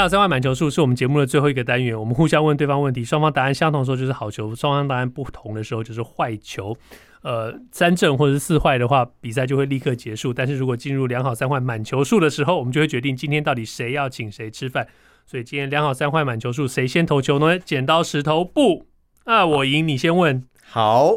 [0.00, 6.74] 两好三坏满球数是我们节目的最后一个单元，我们互相问对方问题，双方答案相同的时候就是好球，双方答案不同的时候就是坏球。
[7.20, 10.32] 呃，三正或者是四坏的话，比赛就会立刻结束。
[10.32, 14.88] 但是如果进入两好三坏满球数的时候，我们就会决定今天到底谁要请谁吃饭。
[15.26, 17.58] 所以今天两好三坏满球数，谁先投球呢？
[17.58, 18.86] 剪刀石头布，
[19.24, 20.42] 啊，我赢，你先问。
[20.64, 21.12] 好，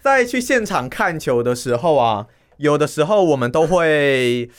[0.00, 2.26] 在去现场看球的时候啊，
[2.56, 4.50] 有的时候我们都会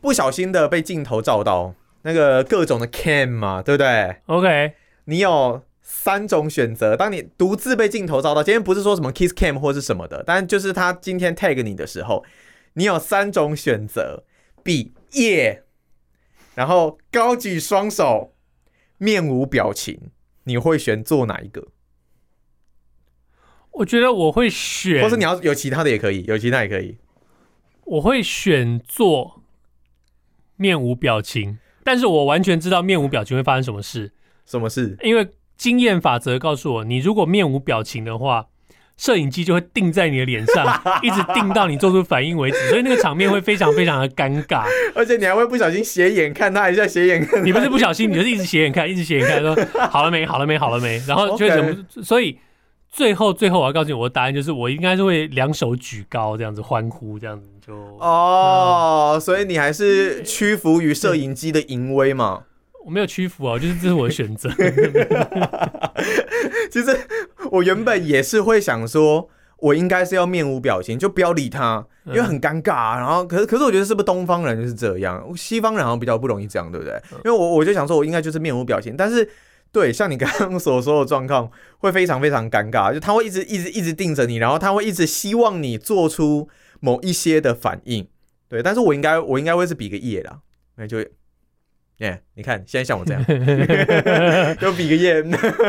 [0.00, 1.76] 不小心的被镜头照到。
[2.02, 4.72] 那个各种的 cam 嘛，对不对？OK，
[5.04, 6.96] 你有三种选择。
[6.96, 12.24] 当你独自被镜头照到，今天不是说什么 kiss cam 或是什么的，但就是他今天 tag 你的时候，
[12.74, 14.24] 你有三种选择：
[14.62, 15.64] 比耶，
[16.54, 18.34] 然后高举双手，
[18.98, 20.10] 面无表情。
[20.44, 21.68] 你会选做哪一个？
[23.72, 26.96] 我觉得我会选，或是你要有其他的也可以，有其他也可以。
[27.84, 29.42] 我会选做
[30.56, 31.58] 面无表情。
[31.84, 34.10] 但是我完全知道面无表情会发生什么事。
[34.46, 34.96] 什么事？
[35.02, 38.46] 因为经验法则告诉我，你如果面无表情的话，
[38.96, 40.66] 摄影机就会定在你的脸上，
[41.02, 44.64] 一直定到你做出反应为止，所以那个场面会非常非常的尴尬。
[44.94, 47.44] 而且你还会不小心斜眼看他一下，斜眼看。
[47.44, 49.56] 你不是不小心，你就是一直斜眼看，一直斜眼看，说
[49.90, 52.38] 好了没，好了没，好了没，然后就会忍不， 所以。
[52.90, 59.20] 最后，最后我要告诉你，我的答案就是我应该是会两手举高，这样子欢呼，这样子就哦、嗯。
[59.20, 62.42] 所以你还是屈服于摄影机的淫威嘛？
[62.84, 64.50] 我没有屈服啊，就是这是我的选择。
[66.70, 66.98] 其实
[67.52, 72.98] 我原本也是会想说，我应该是要面无表情，就不要理他，因为很尴尬。
[72.98, 77.00] 然后，可是可是我觉得是不是东方人就是这样，西方人好像比较不容易这样，对不对？
[77.24, 79.30] 因为我我就想说，我应该就是面无表情，但是。
[79.72, 81.48] 对，像你刚刚所说的状况，
[81.78, 86.48] 会非常非常尴尬，就他会一直一直一直盯着你，然后他会一直希望你做出
[86.80, 88.08] 某一些的反应。
[88.48, 90.40] 对，但是我应该我应该会是比个耶啦，
[90.74, 91.08] 那就，耶、
[92.00, 93.24] yeah，你看现在像我这样，
[94.58, 95.24] 就比个耶。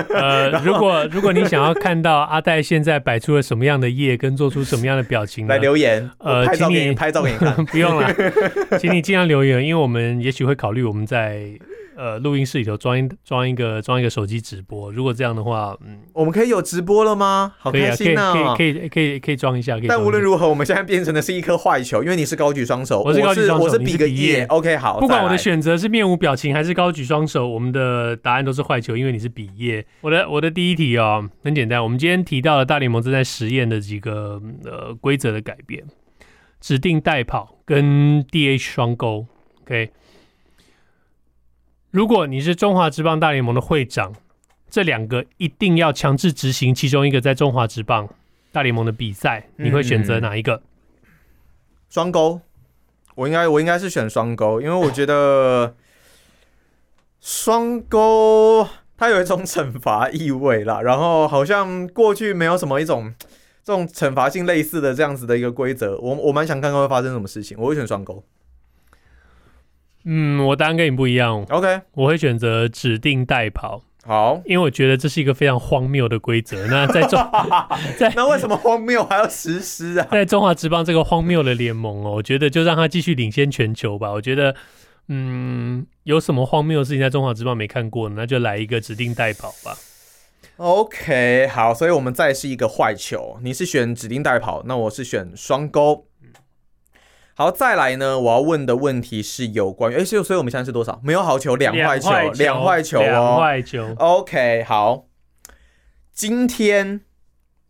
[0.10, 8.12] 呃，如果如果你想要看到阿戴现在摆出了什么样的耶，跟做出什么样的表情，来留言，呃，拍照给你拍照给你看， 不用了，
[8.82, 11.52] 请你尽量留言，因为我们也许会考虑我们在。
[11.96, 17.54] 呃，录音室里头装一装一个装一个手机直播，如果这样的话，嗯，我们可以有直播了吗？
[17.60, 18.34] 好开心啊！
[18.34, 19.78] 可以啊，可以可以可以可以装一下。
[19.88, 24.46] 但无论如何，我们现在变成的是一颗坏球，因为你是高举双手，我是高举双手，我是比个耶。
[24.50, 29.86] OK，好，不管我的选择是面无表情还是高举双手，我们的答案都是坏球，因为你是比耶。
[30.02, 35.84] 我的我的第一题哦，很简单，我们今天提到了大联盟正在实验的几个呃规则的改变，
[36.60, 39.26] 指定代跑跟 DH 双勾
[39.64, 39.92] ，OK。
[41.92, 44.14] 如果你是中华职棒大联盟的会长，
[44.70, 48.08] 这两个一定要强制执行其中一个在中华职棒
[48.54, 50.62] 大联盟的比赛，你会选择哪一个？
[51.90, 52.40] 双钩，
[53.16, 55.76] 我应该我应该是选双钩，因为我觉得
[57.20, 58.66] 双钩
[58.98, 63.14] 它有一种惩罚意味啦，然后好像过去没有什么一种
[63.66, 68.24] 这种惩罚性类似的这样子的一个规则，我我蛮想看看会发生什么事情，我会选双勾。
[70.04, 71.46] 嗯，我答案跟你不一样。
[71.50, 73.84] OK，我会选择指定代跑。
[74.04, 76.66] 好，因为我觉得这是一个非常荒谬的规则。
[76.66, 77.20] 那在中，
[78.00, 80.08] 在那为什么荒谬还要实施啊？
[80.12, 84.12] 在中华职棒这个荒谬的联盟哦，我觉得就让他继续领先全球吧。
[84.12, 84.56] 我觉得，
[85.08, 88.16] 嗯，有什么荒谬的事情在中华职棒没看过呢？
[88.18, 89.78] 那就来一个指定代跑吧。
[90.58, 93.38] OK，好，所以我们再是一个坏球。
[93.44, 96.08] 你是选指定代跑，那我是选双勾。
[97.42, 101.02] 好，再来呢，我要问的问题是有关于，哎，所以，所以我们现在是多少？
[101.04, 104.20] 没有好球，两坏球，两坏球，两坏球，哦。
[104.20, 105.08] OK，好，
[106.14, 107.02] 今天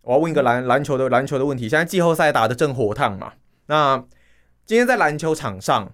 [0.01, 1.69] 我要问一个篮篮球的篮球的问题。
[1.69, 3.31] 现在季后赛打得正火烫嘛？
[3.67, 4.03] 那
[4.65, 5.93] 今天在篮球场上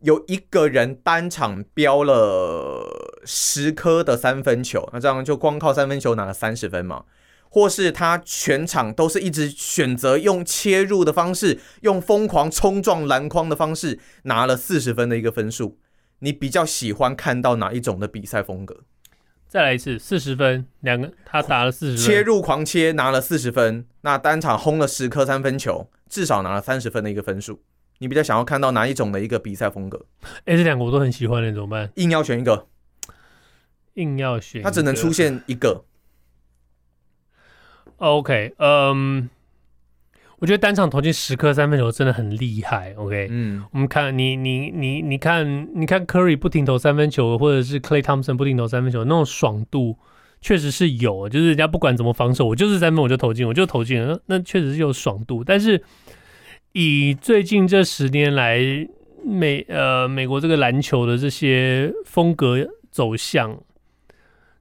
[0.00, 7.04] 有一个人单场飙了十颗的三分球，那这样就光靠三分球拿了三十分嘛？
[7.54, 15.78] 或是他全场都是一直选择用切入的方式，用疯狂冲撞篮筐的方式拿了四十分的一个分数，
[16.18, 18.80] 你比较喜欢看到哪一种的比赛风格？
[19.46, 27.62] 再来一次，四十分，两个他打了四十分，切入狂切拿了四十分，那单场轰了十颗三分球，至少拿了三十分的一个分数，
[27.98, 30.04] 你比较想要看到哪一种的一个比赛风格？
[30.38, 31.88] 哎、欸，这两个我都很喜欢，那怎么办？
[31.94, 32.66] 硬要选一个，
[33.94, 35.84] 硬要选，他只能出现一个。
[37.98, 39.30] OK，嗯，
[40.38, 42.92] 我觉得单场投进十颗三分球真的很厉害。
[42.96, 49.96] OK，嗯，我们看你你你你看你看 Curry 不停投三分球，或者是 Clay Thompson 不停投三分球，那种爽度
[50.40, 55.44] 确实是有，就是人家不管怎么防守，我就是三分我就投进，我就投进了，那那确实是有爽度。
[55.44, 55.82] 但是
[56.72, 58.60] 以最近这十年来
[59.24, 63.58] 美呃美国这个篮球的这些风格走向。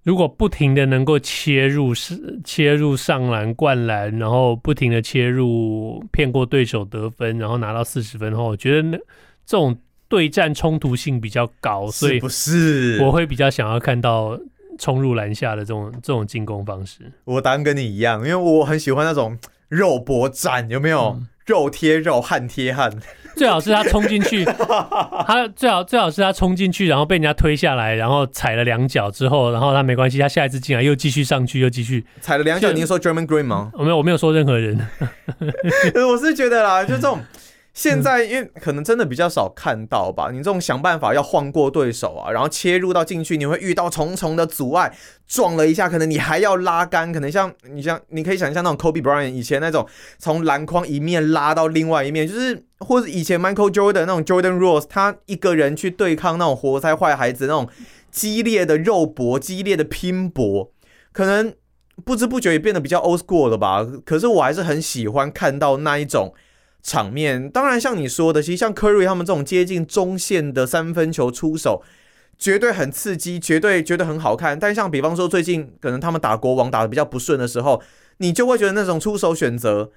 [0.03, 8.97] 如果不停的能够切入是切入上篮灌篮，然后不停的切入骗过对手得分，然后拿到四十分后，我觉得那
[9.45, 9.77] 这种
[10.09, 14.37] 对战冲突性比较高，所以不是我会比较想要看到
[14.77, 17.11] 冲入篮下的这种这种进攻方式。
[17.23, 19.37] 我答案跟你一样，因为我很喜欢那种
[19.73, 21.17] 肉搏战，有没有？
[21.19, 22.89] 嗯肉贴肉，汗贴汗，
[23.35, 24.45] 最好是他冲进去，
[25.27, 32.71] 他最好最好是他冲进去，然后被人家推下来，然后踩了两脚之后，然后他没关系，他下一次进来又继续上去，又继续踩了两脚。
[32.71, 33.71] 你是说 Draymond Green 吗？
[33.73, 34.87] 我没有，我没有说任何人。
[36.07, 37.19] 我是觉得啦，就这种。
[37.73, 44.95] 现在因为可能真的比较少看到吧，你这种想办法要晃过对手啊，然后切入到禁区，你会遇到重重的阻碍，
[45.27, 49.87] 撞了一下，可能你还要拉杆，可能像你像你可以想象那种 Kobe Bryant 以前那种
[50.19, 57.67] 从篮筐一面拉到另外一面，就是或者以前 Michael Jordan 那种 Jordan Rose，他一个人去对抗那种活塞坏孩子那种
[58.11, 60.71] 激烈的肉搏、激烈的拼搏，
[61.11, 61.51] 可能
[62.05, 63.83] 不知不觉也变得比较 old school 了吧。
[64.05, 66.35] 可是我还是很喜欢看到那一种。
[66.83, 71.81] 场面当然像你说的，其实像 Curry 他们这种接近中线的三分球出手，
[72.37, 74.59] 绝对很刺激，绝对绝对很好看。
[74.59, 77.81] 但像比方说最近可能他们打国王打的比较不顺的时候，
[78.17, 79.91] 你就会觉得那种出手选择。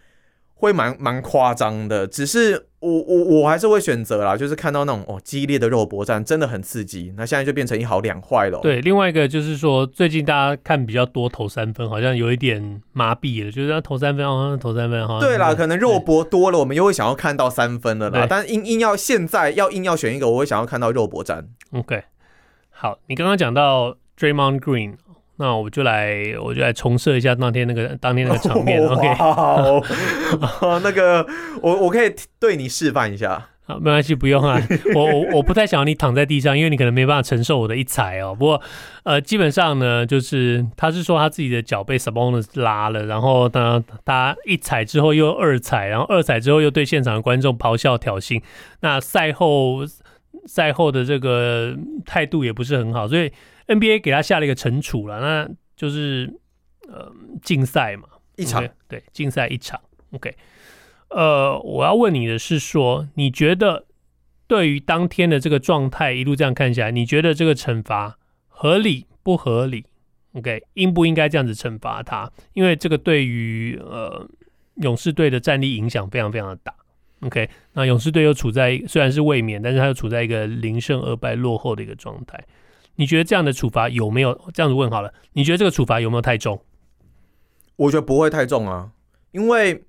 [0.59, 7.13] 会蛮蛮夸张的，只是我我我还是会选择啦，就是看到那种哦激烈的肉搏战，真的很刺激。
[7.15, 8.59] 那现在就变成一好两坏了。
[8.63, 15.21] 对，另外一个就是说，最近大家看比较多投三分，好像有一点麻痹了，就是要投三分，好像投三分哈。
[15.21, 18.27] 对啦，可能肉搏多了，我们又会想要看到三分了啦。
[18.29, 21.49] 但硬硬要现在要硬要选一个，我会想要看到肉搏战。
[21.73, 22.05] OK，
[22.71, 24.95] 好，你刚刚讲到 Draymond Green。
[25.39, 28.81] 那我就来，我就来重设一下当天那个当天那个场面。
[28.85, 29.15] 哦、OK，
[30.41, 31.27] 好，那个
[31.61, 33.49] 我我可以对你示范一下。
[33.69, 34.59] 好， 没关系，不用啊。
[34.95, 38.35] 我我我不太想要你躺在地上，因为你可能没办法承受我的一踩哦。
[38.35, 38.63] 不过
[39.03, 48.41] 呃，基本上呢，就是他是说他自己的脚被 Sabonis 拉了，然后呢，他一踩之后又二踩，然后二踩之后又对现场的观众咆哮挑衅。
[48.81, 49.81] 那赛后
[50.47, 53.31] 赛后的这个态度也不是很好，所以。
[53.67, 56.33] NBA 给他下了一个惩处了，那就是
[56.89, 59.81] 呃禁赛嘛，一场 okay, 对，禁赛一场。
[60.13, 60.35] OK，
[61.11, 63.87] 呃，我要问你的是说，你觉得
[64.47, 68.19] 对于当天的这个状态一路这样看下来，你觉得这个惩罚
[68.49, 69.85] 合理不合理
[70.35, 72.31] ？OK，应不应该这样子惩罚他？
[72.53, 74.29] 因为这个对于呃
[74.77, 76.73] 勇士队的战力影响非常非常的大。
[77.21, 82.39] OK，那勇士队又处在虽然是卫冕，但是他又处在一个零胜二败落后的一个状态。
[82.97, 85.13] 你觉得这样的处罚有没有这样子问好了？
[85.35, 86.63] 你觉得这个处罚有没有太重？
[87.77, 88.91] 我觉得不会太重啊，
[89.33, 89.85] 因为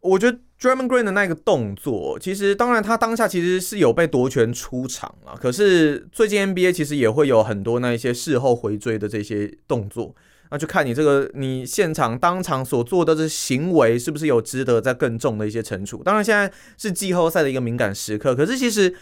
[0.00, 5.36] 我觉得 Draymond Green 的那个动作，其实当然他当下其实是有被夺权出场啊。
[5.38, 10.16] 可是最近 NBA 其实也会有很多那一些事后回追的这些动作，
[10.50, 16.02] 那就看你这个你现场当场所做的这行为是不是有值得在更重的一些惩处。
[16.02, 18.94] 当然现在是季后赛的一个敏感时刻，可是其实。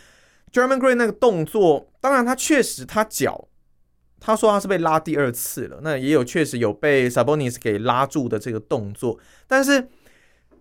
[0.55, 3.49] Draymond Green 那个动作，当然他确实他脚，
[4.21, 9.19] 他说他是被拉第二次了，那也有确实有被 Sabonis 给拉住的这个动作，
[9.49, 9.89] 但是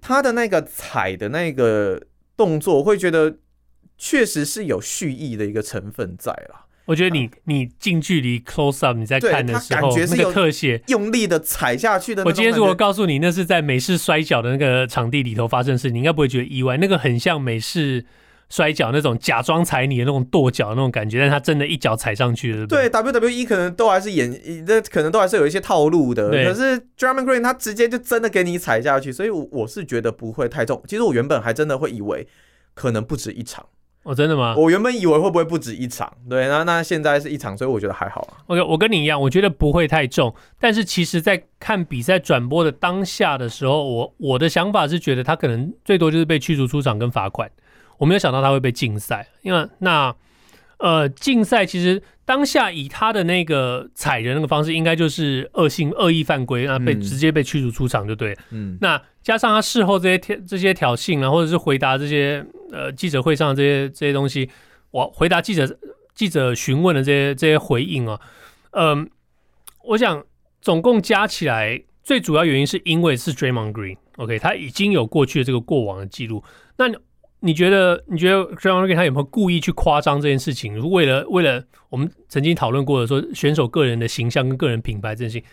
[0.02, 2.02] 他的那个踩的那个
[2.36, 3.38] 动作，我会觉得
[3.96, 6.66] 确实是有蓄意的一个成分在了。
[6.86, 12.26] 我觉得你你近距离 close up 你在看的时候，感觉是有特写用力的踩下去的。
[12.26, 16.78] 我今天如果告诉你那是在美式摔跤的那个场地里头发生的事，你应该不会觉得意外。
[16.78, 18.04] 那个很像美式。
[18.54, 22.68] 摔跤那种假装踩你的那种跺脚那种感觉，但他真的一脚踩上去了。
[22.68, 24.30] 对，WWE 可能都还是演，
[24.68, 26.30] 那可能都还是有一些套路的。
[26.30, 30.84] 可是 Draymond Green 他直接就真的给你踩下去，所以我我是觉得不会太重。
[30.88, 32.28] 其实我原本还真的会以为
[32.76, 33.66] 可能不止一场。
[34.04, 34.54] 哦，真的吗？
[34.56, 36.14] 我原本以为会不会不止一场？
[36.30, 38.38] 对，那那现在是一场，所以我觉得还好啊。
[38.46, 40.32] OK，我跟你一样，我觉得不会太重。
[40.60, 47.50] 但是其实，在看比赛转播的当下的时候，我我的想法是觉得他可能最多就是被驱逐出场跟罚款。
[47.98, 50.16] 我没有想到他会被禁赛，因为那
[50.78, 58.38] 呃禁赛其实当下以他的那个踩人那个方式，应该就是恶性恶意犯规，那被直接被驱逐出场就对。
[58.52, 64.50] 嗯，那加上他事后这些挑这些挑衅啊，或者是回答这些呃记者会上的这些这些东西，
[64.92, 65.78] 我回答记者
[66.14, 68.20] 记者询问的这些这些回应啊，
[68.72, 69.08] 嗯、呃，
[69.86, 70.24] 我想
[70.62, 76.44] 总共加起来，最主要原因是因为是 Draymond Green，OK，、okay, 他已经有过去的这个过往的记录。
[76.78, 76.86] 那
[77.46, 80.90] 你觉得，你觉得 Draymond Green 他有没有故意去夸张这件事情？
[80.90, 85.46] 为了为了我们曾经讨论过的说选手个人的形象跟个人品牌这件事情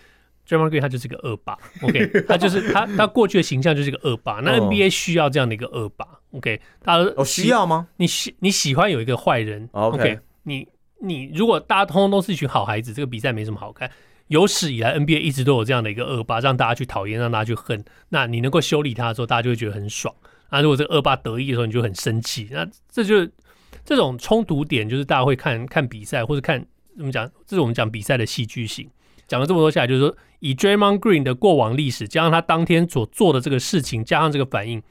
[0.47, 4.35] ，Draymond Green 他就是个恶霸，OK， 他就是他他过去的形象就是个恶霸。
[4.40, 7.88] 那 NBA 需要这样的一个恶霸，OK，他哦需要吗？
[7.97, 10.68] 你喜你喜欢有一个坏人，OK，你
[11.00, 13.90] 你如果大家通通都是一群好孩子，这个比赛没什么好看。
[14.28, 17.85] 有史以来，NBA 一直都有这样的一个恶霸，让大家去讨厌，让大家去恨。
[18.11, 20.14] 那你能够修理他的时候，大家就会觉得很爽。
[20.50, 22.49] 那如果这个恶霸得意的时候，你就很生气。
[22.50, 23.26] 那这就
[23.85, 26.64] 这种冲突点，就是大家会看看比赛，或者看
[26.97, 28.88] 怎么讲，这是我们讲比赛的戏剧性。
[29.26, 34.83] 讲了这么多下来，就是说以 Draymond Green 的过往历史，加上他当天所做的这个事情，加上这个反应，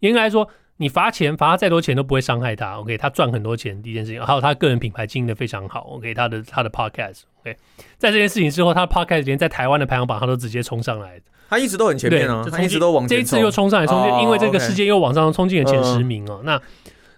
[0.00, 0.48] 应该来说。
[0.78, 2.80] 你罚钱，罚他再多钱都不会伤害他。
[2.80, 5.82] OK，他赚很多钱，第一件事情，还有他个人品牌经营的非常好。
[5.82, 7.56] OK，他的他的 Podcast，OK，
[7.96, 11.20] 在这件事情之后，他的 Podcast 连在台湾的排行榜他都直接冲上来。
[11.54, 13.16] 他一直都很前面啊，他一直都往前。
[13.16, 16.40] 这一次又冲上来，冲进，因为这个事件又往上冲进了前十名哦。
[16.44, 16.60] 那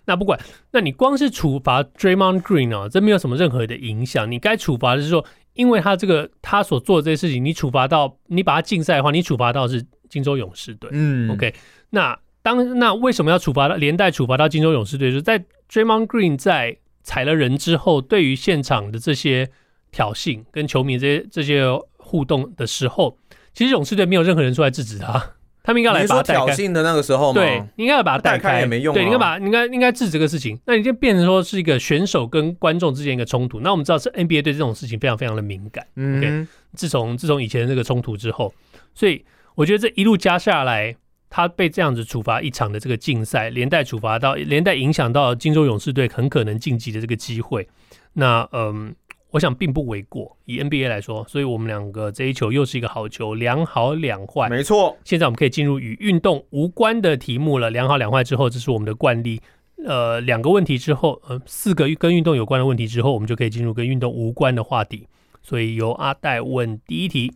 [0.05, 0.39] 那不管，
[0.73, 4.31] 那你光是处罚 Draymond Green 啊，这没有什么任何的影响。
[4.31, 5.25] 你该处罚的是说，
[5.55, 10.91] 因为他这个他所做的这些事情，你处罚到你把他禁赛的话，你处罚到是金州勇士队。
[10.93, 11.55] 嗯，OK，
[11.91, 12.19] 那。
[12.43, 15.11] 当那为什么要处罚到连带处罚到金州勇士队？
[15.11, 15.37] 就是在
[15.69, 19.51] Draymond Green 在踩了人之后，对于现场的这些
[19.91, 21.65] 挑衅跟球迷这些这些
[21.97, 23.19] 互动的时候，
[23.57, 25.31] 其实勇士队没有任何人出来制止他，
[25.65, 26.23] 他们应该来把他。
[26.23, 27.41] 挑衅的那个时候吗？
[27.41, 28.93] 对，应该要把他带开也没用。
[28.93, 30.61] 对，应该把应该应该制止这个事情。
[30.67, 33.61] 那你就变成说是一个选手跟观众之间一个冲突。
[33.61, 35.87] 那我们知道是 NBA 对这种事情非常非常的敏感。
[35.97, 38.53] 嗯自从自从以前的那个冲突之后，
[38.95, 40.95] 所以我觉得这一路加下来。
[41.29, 47.69] 他被这样子处罚一场的这个竞赛，连带处罚到，连带影响到金州勇士队很可能晋级的这个机会。
[48.13, 48.95] 那嗯，
[49.37, 50.35] 我想并不为过。
[50.47, 54.49] 以 NBA 来说，所以我们两个这一球又是一个好球，两好两坏。
[54.49, 54.97] 没错。
[55.05, 57.69] 现在我们可以进入与运动无关的题目了。
[57.69, 59.39] 两好两坏之后，这是我们的惯例。
[59.85, 65.07] 呃，两个问题之后，呃，四个跟运动有关的问题之后，我们就可以进入跟运动无关的话题。
[65.43, 67.31] 所以由阿戴问第一题。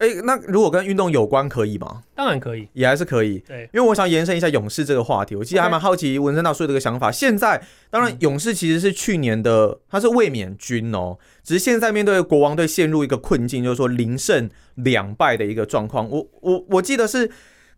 [0.00, 2.02] 哎，那如果跟运动有关可以吗？
[2.14, 3.38] 当然可以，也还是可以。
[3.46, 7.12] 对，因为我想延伸一下勇士这个话题，我其实还蛮好奇文森大叔这个想法。
[7.12, 16.08] 现在当然勇士其实是去年的，他是卫冕军哦，只是现在面对国王队陷入一个困境，就是说零胜两败的一个状况。
[16.08, 17.30] 我我我记得是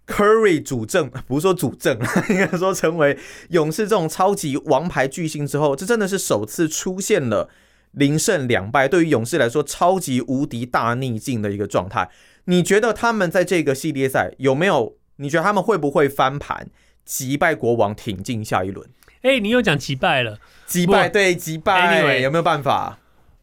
[0.07, 1.99] Curry 主政， 不是说主政，
[2.31, 3.19] 应该说成为
[3.50, 7.49] 勇士这种超级王牌巨星之后，这真的是首次出现了。
[7.92, 12.11] 零胜两败，对于勇士来说，超级无敌大逆境的一个状态。
[12.46, 14.96] 你觉得他们在这个系列赛有没有？
[15.16, 16.68] 你觉得他们会不会翻盘，
[17.04, 18.88] 击败国王，挺进下一轮？
[19.20, 22.99] 哎、欸，你又讲击败了，击败对击败，anyway, 有没有办法？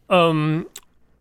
[0.08, 0.66] 嗯，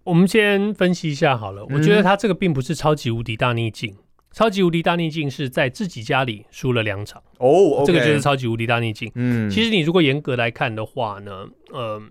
[0.03, 1.65] 我们先分析一下好了。
[1.67, 7.87] 我觉得他这个并不是超级无敌大逆境，嗯、超级无敌大逆境是在自己家里输了两场哦，oh, okay.
[7.87, 9.13] 这个就是超级无敌大逆境。
[9.15, 12.11] 嗯，其实你如果严格来看的话呢，嗯。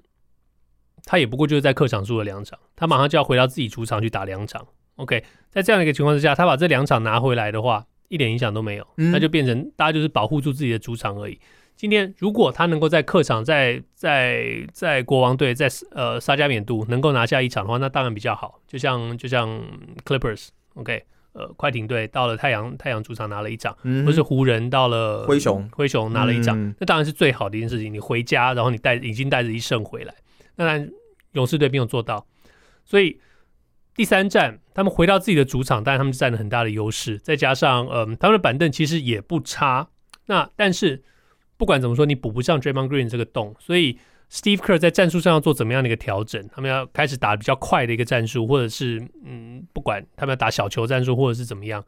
[1.07, 4.63] 他也不过就是在客场输了两场，他马上就要回到自己主场去打两场。
[4.97, 11.39] OK，在这样的一个情况之下，他把这两场拿回来的话，一点影响都没有，那就变成大家就是保护住自己的主场而已。
[11.75, 18.59] 今天如果他能够在客场，在在在国王队在呃沙加缅度能够拿下一场的话，那当然比较好。
[18.67, 19.61] 就像就像
[20.03, 27.93] Clippers，OK，呃，快艇队到了太阳太阳主场拿了一场，或是湖人到了灰熊灰熊拿了一场，那当然是最好的一件事情。
[27.93, 30.11] 你回家，然后你带已经带着一胜回来。
[30.57, 30.91] 当然，
[31.31, 32.27] 勇士队没有做到，
[32.83, 33.21] 所以
[33.95, 37.17] 第三战他们回到自己的主场，但是他们占了很大的优势。
[37.19, 39.87] 再加上，嗯，他们的板凳其实也不差。
[40.25, 41.03] 那但是
[41.55, 43.97] 不管怎么说，你补不上 Draymond Green 这个洞，所以
[44.29, 46.45] Steve Kerr 在战术上要做怎么样的一个调整？
[46.49, 51.85] 他们要开始打比较快的一个战术，或者是嗯，不管他们要打小球战术，或者是怎么样，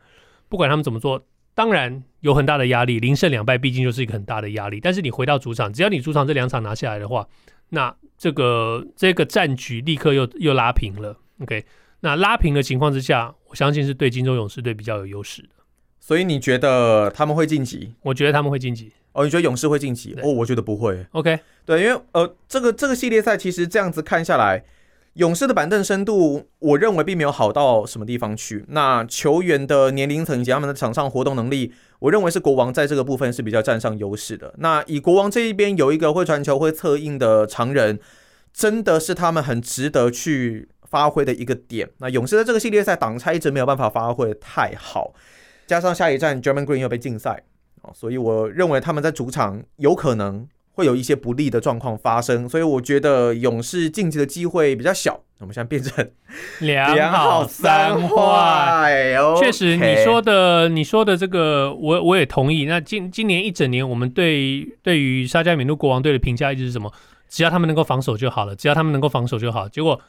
[0.47, 2.99] 不管他们怎么做，当然有很大的压力。
[2.99, 4.79] 零胜两败毕竟就是一个很大的压力。
[4.79, 7.27] 但是你回到主场，只要你主场这两场拿下来的话，
[7.69, 11.65] 那这个这个战局立刻又又拉平了，OK？
[12.01, 15.49] 那拉平的情况之下，我相信是对金州勇士队比较有优势的。
[15.99, 17.93] 所以你觉得他们会晋级？
[18.01, 18.91] 我觉得他们会晋级。
[19.11, 20.15] 哦，你觉得勇士会晋级？
[20.21, 21.05] 哦，我觉得不会。
[21.11, 21.39] OK？
[21.65, 24.63] 对，因为呃，这个这个系列赛其实这样子看下来。
[25.19, 28.63] 勇士的板凳深度，我认为并没有好到什么地方去。
[28.69, 34.53] 那球员的年龄层以及他们的场上活动能力，我认为是国王在这个部分是比较占上优势的。
[34.59, 37.99] 那以国王这一边有一个会传球、会策应的长人，
[38.53, 41.89] 真的是他们很值得去发挥的一个点。
[41.97, 45.13] 那勇士在这个系列赛挡拆一直没有办法发挥太好，
[45.67, 47.43] 加上下一站 German Green 又被禁赛，
[47.93, 50.47] 所以我认为他们在主场有可能。
[50.79, 55.19] 会有一些不利的状况发生，所以我觉得勇士晋级的机会比较小。
[55.39, 56.09] 我们现在变成
[56.59, 62.63] 两好三坏，确实你说的，你说的这个我我也同意。
[62.63, 66.89] 那今今年一整年，我们对对于沙加缅度国王队的评价一直是什么？
[67.27, 69.67] 只要他们能够防守就好了，只要他们能够防守就好。
[69.67, 69.99] 结果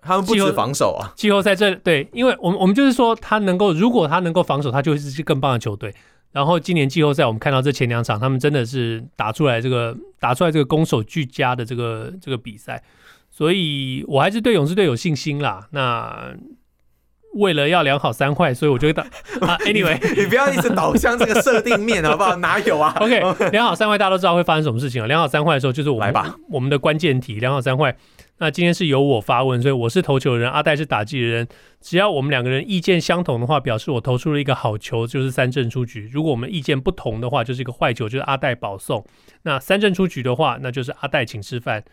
[0.00, 5.94] 他们不止防守啊，季后赛这对，因为我们我们就是说他能够，如果他能够防守，他就会是更棒的球队。
[6.34, 12.82] 然后今年季后赛，我们看到这前两场，他们真的是打出来这个打出来这个攻守俱佳的这个这个比赛，
[13.30, 15.68] 所以我还是对勇士队有信心啦。
[15.70, 16.34] 那
[17.34, 19.00] 为了要两好三坏，所以我觉得
[19.42, 22.34] 啊，anyway，你，不要一直导向这个设定面好不好？
[22.42, 25.06] 哪有啊？OK，两好三坏大家都知道会发生什么事情啊。
[25.06, 27.96] 两好三坏的时候就是我们来吧，我们的关键题，两好三坏。
[28.38, 31.46] 那今天是由我发问，所以我是投球人，阿戴是打击人。
[31.80, 39.06] 只要我们两个人意见相同的话，表示我投出了一个好球，就是三振出局；如果我们意见不同的话，就是一个坏球，就是阿戴保送。
[39.42, 41.84] 那三振出局的话，那就是阿戴请吃饭。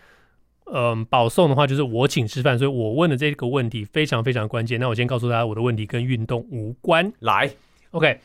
[0.73, 2.57] 嗯，保送的话就是我请吃饭。
[2.57, 4.79] 所以我问的这个问题非常非常关键。
[4.79, 7.13] 那我先告诉大家，我的问题跟运动无关。
[7.19, 7.51] 来
[7.91, 8.19] ，OK，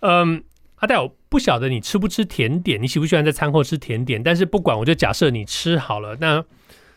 [0.00, 0.44] 嗯，
[0.76, 4.22] 阿戴，我不晓得你吃不吃甜点，你喜不喜欢在餐后吃甜点？
[4.22, 6.16] 但是不管，我就假设你吃好了。
[6.20, 6.44] 那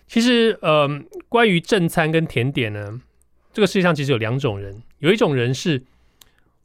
[0.07, 0.87] 其实，呃，
[1.29, 3.01] 关于正餐跟甜点呢，
[3.51, 4.83] 这个世界上其实有两种人。
[4.99, 5.83] 有一种人是，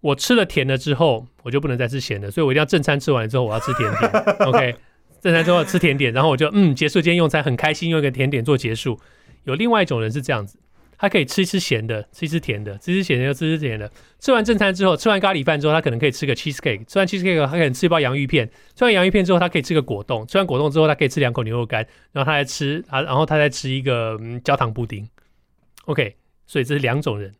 [0.01, 4.11] 我吃了甜的之后，我就不能再吃咸的，所以我一定要正餐吃完了之后，我要吃甜点。
[4.47, 4.75] OK，
[5.21, 8.99] 正餐之后吃甜点，然后我就嗯，结束今天用餐，很开心，用一个甜点做结束。
[9.45, 10.59] 有另外一种人是这样子。
[11.01, 13.89] 他可以吃一吃咸的，吃一吃甜的，吃一吃咸的又吃一吃甜的。
[14.19, 16.85] 吃完正餐之后，吃完咖喱饭之后，他可能可以吃个 cheesecake。
[16.87, 18.51] 吃完 cheesecake，他可能吃一包洋芋片。
[18.75, 20.27] 吃完洋芋片之后，他可以吃个果冻。
[20.27, 21.87] 吃完果冻之后，他可以吃两口牛肉干。
[22.11, 25.09] 然后他再吃，啊然后他再吃一个、焦糖布丁。
[25.85, 27.33] OK，所以这是两种人，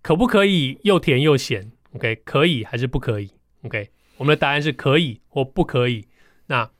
[0.00, 3.30] 可不可以又甜又咸？OK，可以还是不可以
[3.62, 6.06] ？OK，我们的答案是可以或不可以。
[6.46, 6.70] 那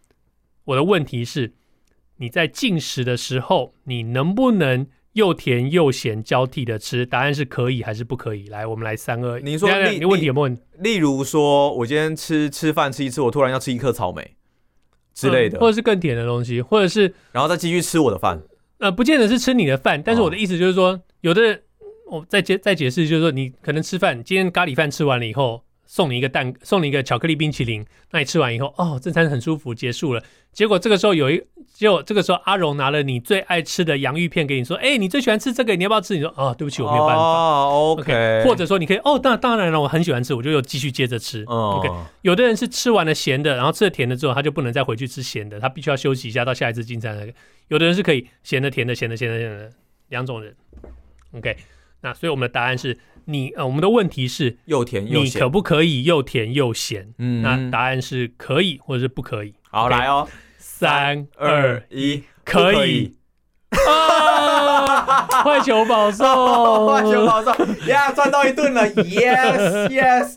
[0.65, 1.53] 我的问题是，
[2.17, 4.87] 你在进食的时候，你能不能？
[5.17, 8.49] 又甜又咸交替的吃，答案是可以还是不可以？
[8.49, 9.41] 来，我们来三二。
[9.41, 10.63] 你说你问题有没有问题？
[10.79, 14.37] 例如说，我今天吃吃饭吃一次，我突然要吃一颗草莓
[15.15, 18.43] 之类的、嗯，或者是更甜的东西，或者是然后再继续吃我的饭。
[18.79, 21.63] 呃，不见得是吃你的饭，但是我的意思就是说，哦、有的人
[22.11, 25.63] 我再解再解释，就是说你可能吃饭，今天咖喱饭吃完了以后。
[25.87, 27.85] 送你一个蛋，送你一个巧克力冰淇淋。
[28.11, 30.23] 那你吃完以后，哦，这餐很舒服，结束了。
[30.53, 31.43] 结果这个时候有一，
[31.75, 37.23] 结果这个时候阿荣拿了你最爱吃的洋芋片给你，说：“哎、欸，你最喜欢吃这个，你要不要吃？”你说：“哦，对不起，我没有办法。
[37.23, 41.45] 哦” OK，或者说你可以，哦，当当然了，我很喜欢吃，我就又继续接着吃。
[41.47, 41.91] 哦、OK，
[42.23, 47.17] 有的人是吃完了咸的，然后吃了甜的之后，他就不能再回去吃咸的，他必须要休息一下，到下一次进餐。
[47.69, 49.71] 有的人是可以咸的、甜的、咸的、咸的、咸的，
[50.09, 50.55] 两种人。
[51.33, 51.55] OK，
[52.01, 52.97] 那所以我们的答案是。
[53.27, 57.13] 你呃，我们的问题是又甜又咸，你可不可以又甜又咸？
[57.19, 59.55] 嗯，那答案是可以或者是不可以。
[59.71, 62.77] 好来哦，三二一，可以。
[62.77, 63.17] 可以
[63.89, 65.27] 啊！
[65.43, 66.27] 坏球保送，
[66.89, 67.55] 坏球保送，
[67.87, 70.35] 呀，赚到一顿了！Yes Yes，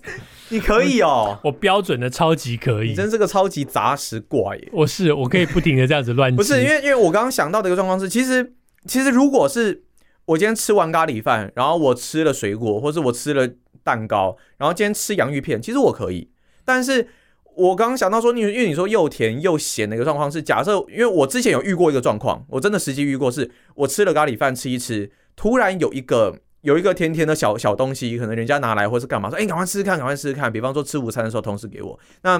[0.49, 4.69] 你可以哦， 我标准的超级可以，你真是个超级杂食怪耶！
[4.73, 6.35] 我是，我可以不停的这样子乱 吃。
[6.35, 8.53] 不是因为，因为我刚刚想到的一个状况是，其实
[8.87, 9.83] 其实如果是。
[10.29, 13.49] 我今天吃完咖喱饭，然后我吃了水果，或者我吃了
[13.83, 16.29] 蛋糕，然后今天吃洋芋片，其实我可以。
[16.63, 17.07] 但是
[17.55, 30.53] 我刚刚想到说，你因为你说又甜又咸的一个状况是，假设因为我之前有遇过一个状况，我真的实际遇过，是我吃了咖喱饭吃一吃，突然有一个有一个甜甜的小小东西，可能人家拿来或是干嘛，说哎，赶快试试看，赶快试试看。
[30.53, 32.39] 比方说吃午餐的时候，同事给我，那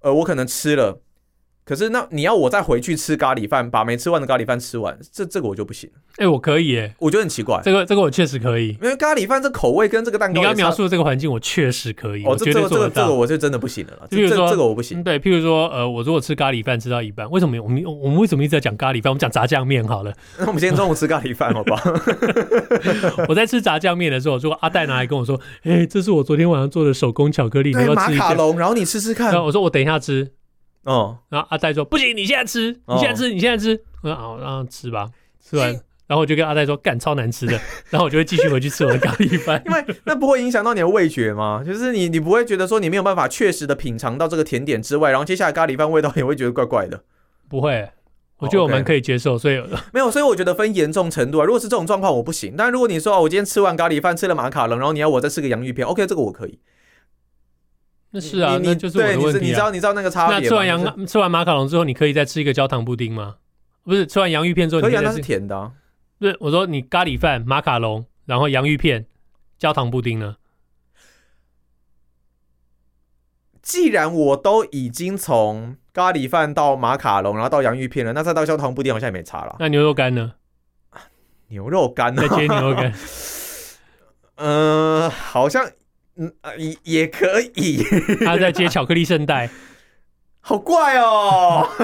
[0.00, 1.00] 呃我可能吃了。
[1.64, 5.88] 可是那你要我再回去吃咖喱饭，把没吃完的咖喱饭吃完，这这个我就不行。
[6.16, 7.58] 哎、欸，我可以耶，我觉得很奇怪。
[7.64, 12.24] 这个这个我确实可以，因为咖喱饭这口味跟这个蛋糕，你刚描述的这个环境，我确实可以。
[12.26, 14.06] 哦，这这个这个这个我就真的不行了。
[14.10, 15.02] 譬如说这，这个我不行。
[15.02, 19.10] 对，譬如说，呃，我如果吃咖喱饭吃到一半，为什么我们我们为什么一直在讲咖喱饭？
[19.10, 20.12] 我们讲炸酱面好了。
[20.38, 21.82] 那我们今天中午吃咖喱饭好不好？
[23.26, 30.30] 我在吃炸酱面的时候，如果阿戴拿来跟我说：“哎、欸，这是我昨天晚上做的手工巧克力，你要吃一马卡龙，然后你吃吃看。”我说：“我等一下吃。”
[30.84, 35.08] 哦，然后阿呆说：“不行，你现在吃，你现在吃，你现在吃。”我说：“好，让他吃吧。”
[35.42, 35.70] 吃完，
[36.06, 37.58] 然后我就跟阿呆说：“干，超难吃的。
[37.90, 41.62] ”然后我就会继续回去吃我的咖喱饭，因为那不会影响到你的味觉吗？
[41.64, 47.02] 就是你，你不会觉得说你没有办法确实的品尝到这个甜点之外，然后接下来咖喱饭味道也会觉得怪怪的。
[47.48, 47.88] 不会，
[48.38, 51.44] 我觉得我们可以接受，所以 没有，所以我觉得分严重程度啊。
[51.44, 52.54] 如果是这种状况，我不行。
[52.56, 56.58] 但如果你说我今天吃完咖喱饭，吃了马卡龙，然后你要我再吃个洋芋片，OK，这个我可以。
[58.14, 60.38] 那是啊，那就是我的问题、啊、你，你知道你知道那个差别？
[60.38, 63.38] 那吃完羊吃完马卡龙之后，你可以再吃一个焦糖布丁吗？
[63.82, 65.72] 不是，吃完洋芋片之后你可以，可以啊，那是甜的、啊。
[66.20, 69.06] 不是，我说你咖喱饭、马卡龙，然后洋芋片、
[69.58, 70.36] 焦糖布丁呢？
[73.60, 79.56] 既然我都已经从咖喱饭到马卡龙，然后到洋芋片了，那再到焦糖布丁好像也没差了。
[79.58, 80.34] 那牛肉干呢？
[81.48, 82.22] 牛肉干呢？
[82.22, 82.94] 再接牛肉干。
[84.36, 85.68] 嗯、 呃，好像
[86.16, 87.82] 嗯啊也也可以。
[88.24, 89.50] 他在接巧克力圣代，
[90.40, 91.68] 好怪哦。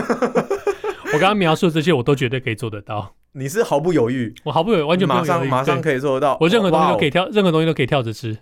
[1.12, 3.14] 我刚刚描述这些，我都绝对可以做得到。
[3.32, 4.34] 你是毫不犹豫？
[4.44, 6.36] 我毫不犹豫，完全马上马上可以做得到。
[6.40, 8.36] 我任何东西都可以跳，任何东西都可以跳着吃。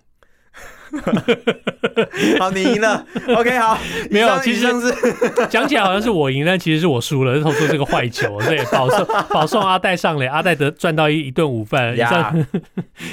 [2.39, 3.05] 好，你赢了。
[3.35, 3.77] OK，好，
[4.09, 4.91] 没有，其实是
[5.47, 7.39] 讲起来好像是我赢，但其实是我输了。
[7.41, 11.93] 投出这个坏球，对，保送保送阿戴上垒，阿戴得赚到一一顿午饭。
[11.93, 12.45] 以上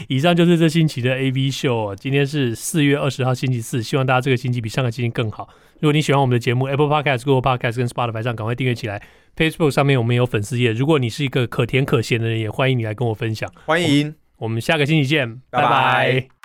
[0.09, 1.95] 以上就是这星期的 AV 秀。
[1.97, 5.49] 今天是四月二十号星期四，希望大家这个星期比上个星期更好。
[5.81, 9.03] 如果你喜欢我们的节目，Apple Podcast、Google Podcast 跟 Spotify 上赶快订阅起来。
[9.37, 13.53] Facebook 上面我们有粉丝页，如果你是一个可甜可咸的人，也欢迎你来跟我分享。
[13.67, 15.41] 欢迎，我，我们下个星期见。
[15.51, 16.36] 拜拜